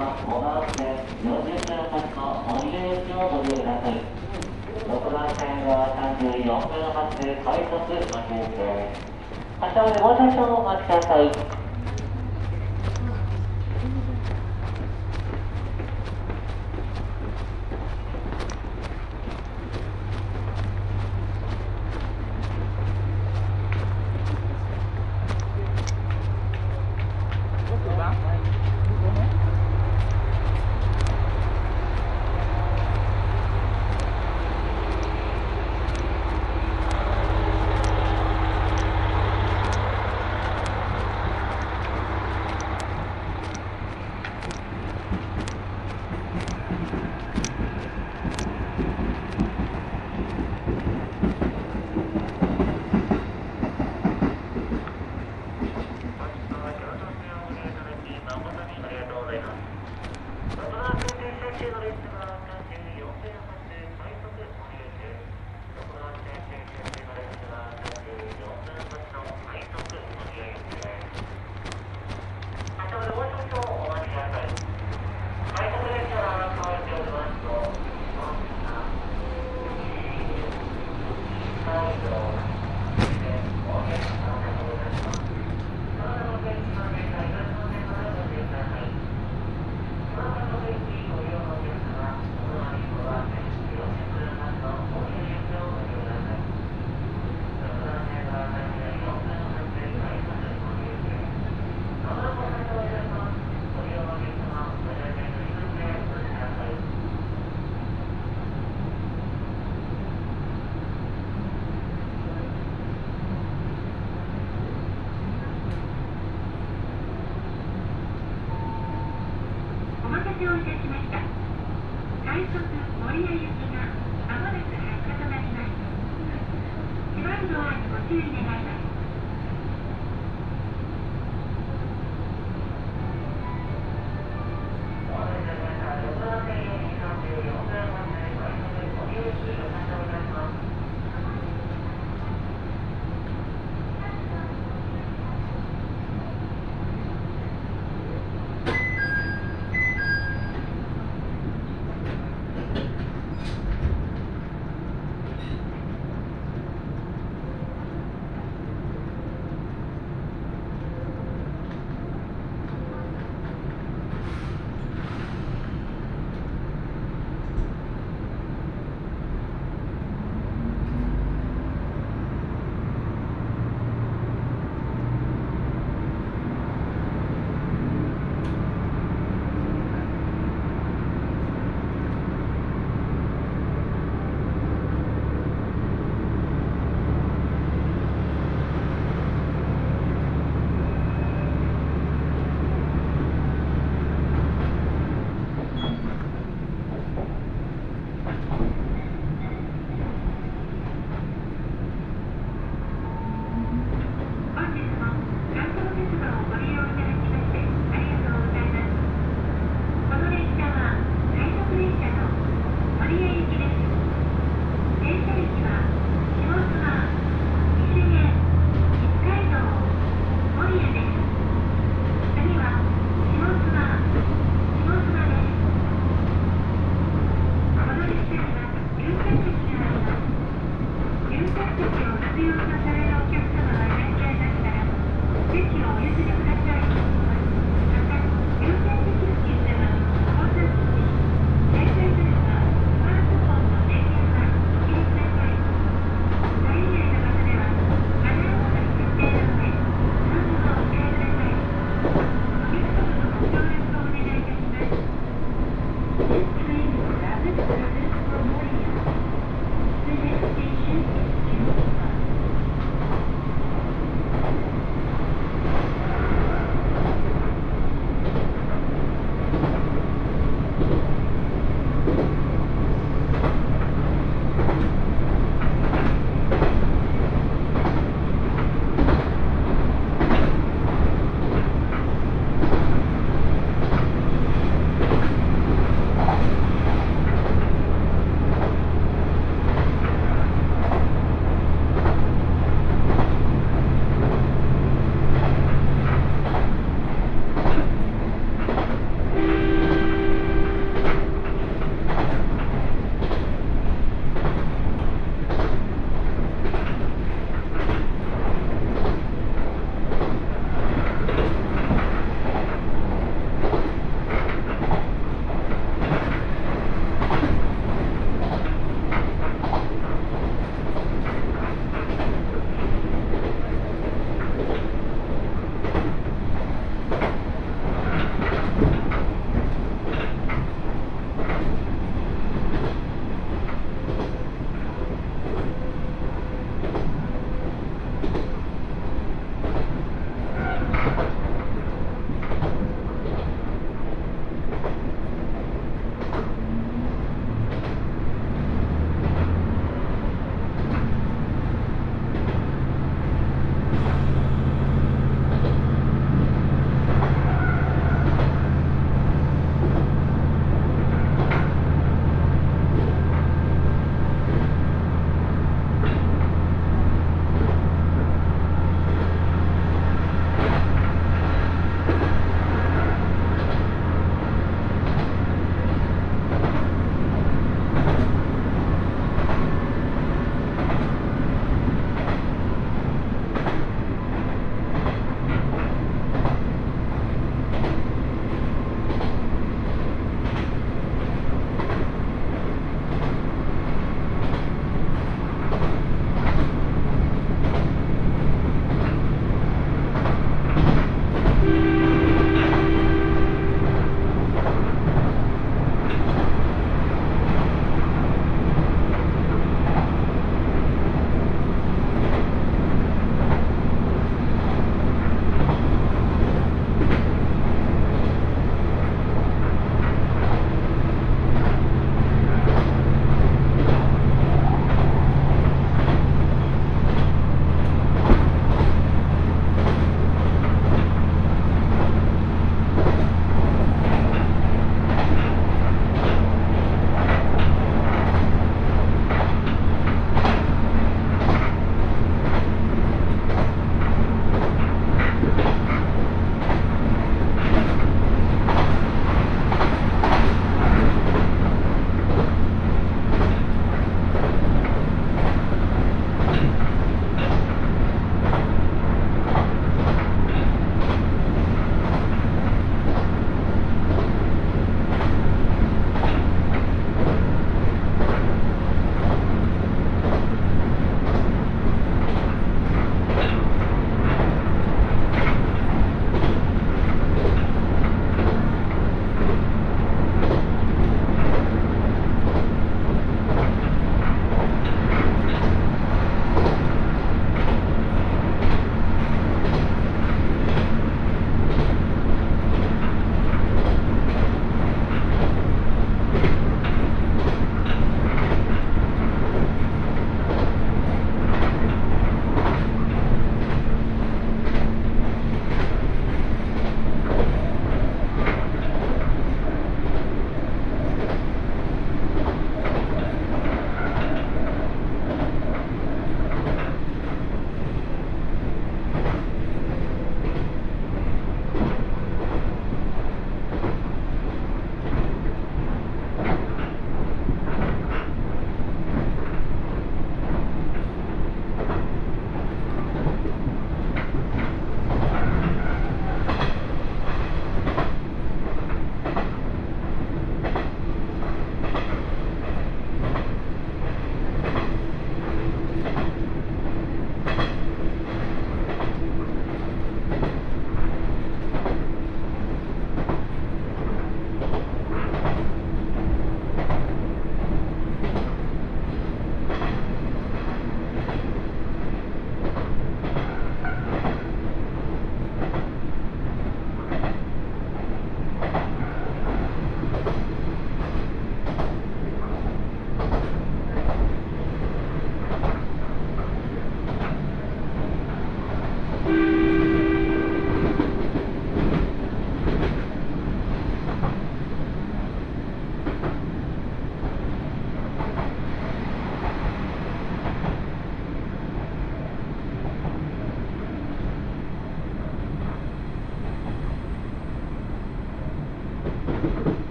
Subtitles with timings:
[0.00, 4.00] 番5番線40分発の森出口をご利用ください
[4.88, 9.04] 6番線は34分発改札待ちです
[9.60, 11.59] 発車までもう少々お待ちください。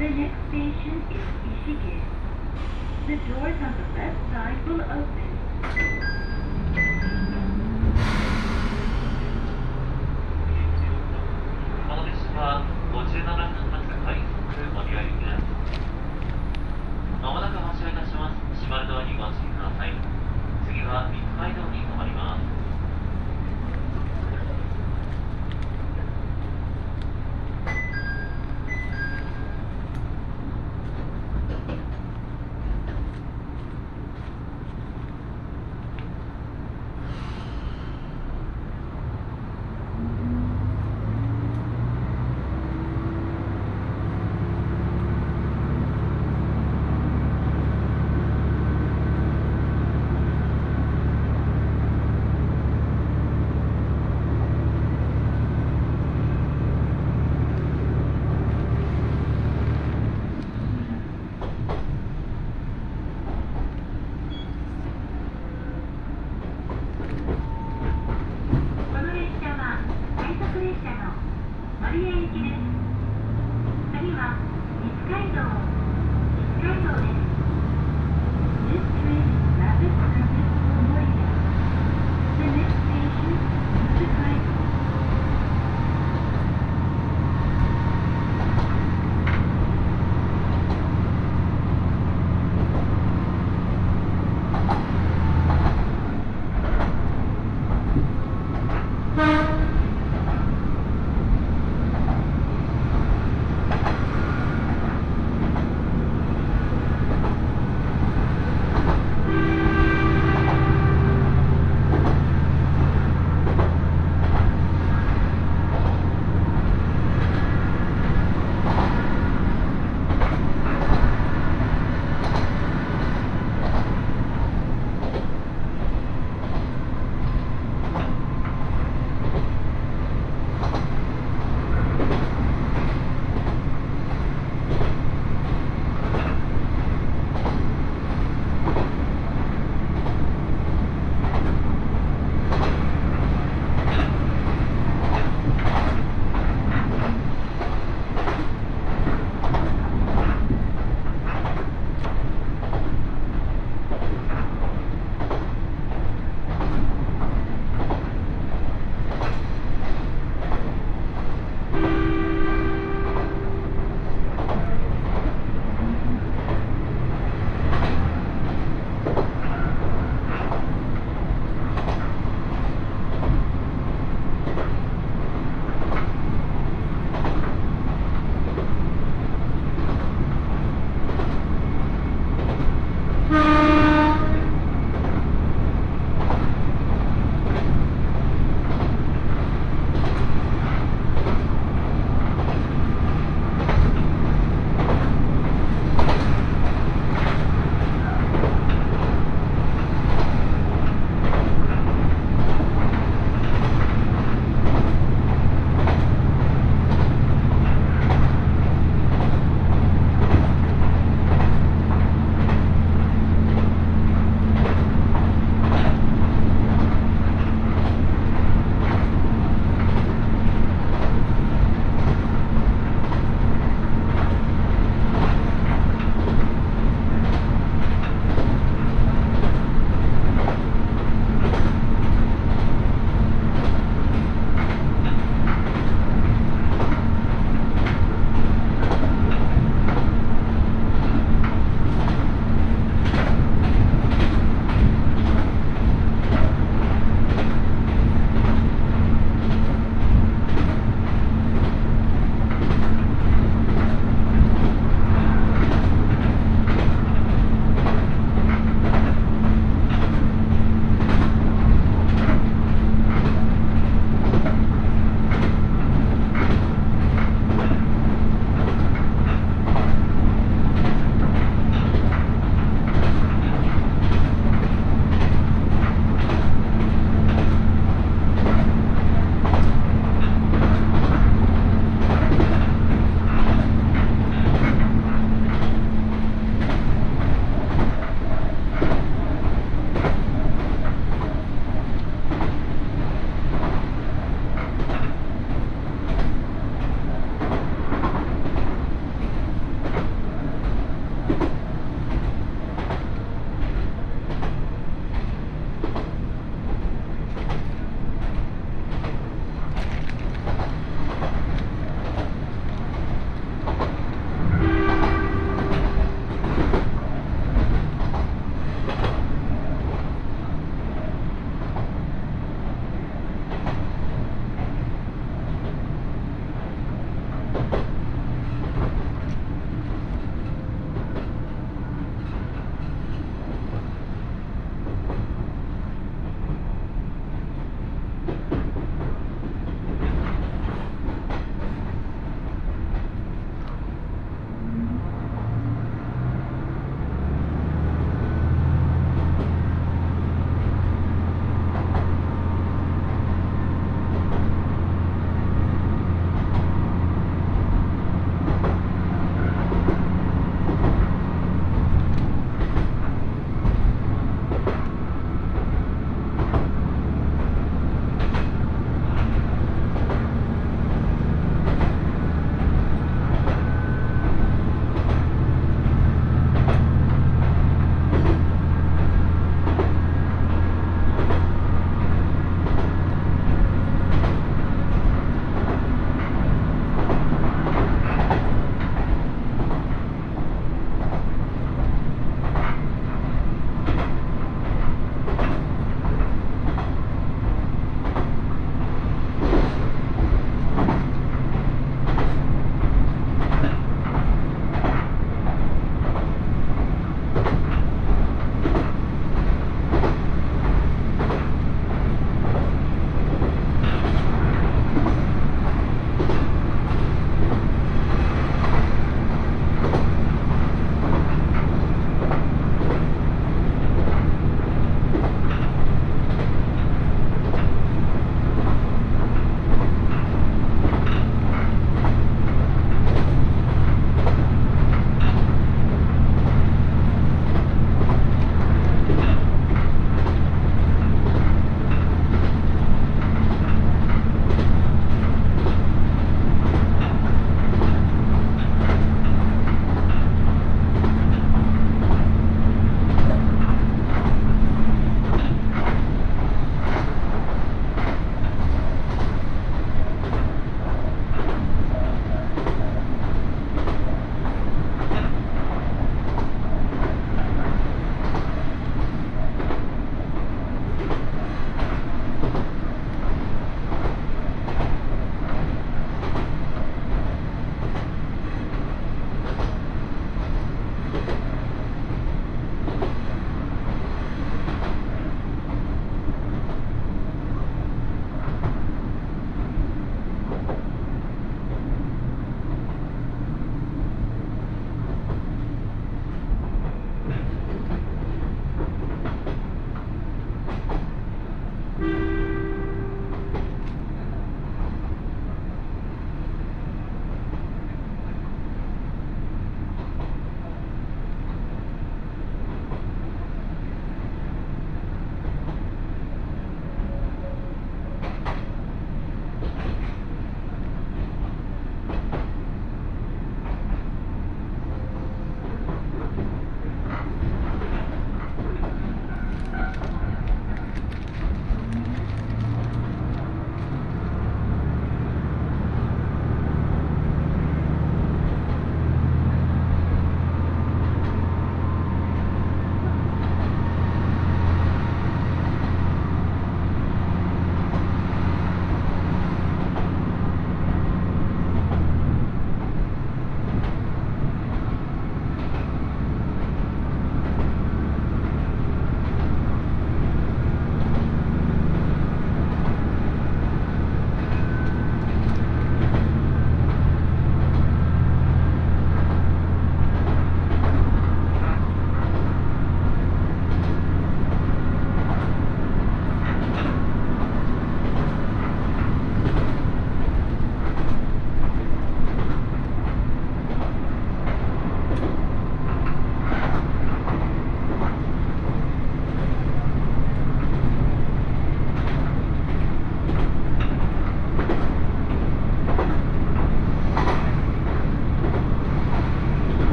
[0.00, 2.00] The next station is Ishige.
[3.06, 6.19] The doors on the left side will open.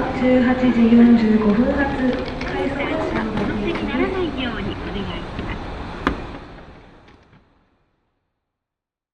[0.00, 2.19] 그 하트, 하트 제이만 줄고 후, 하트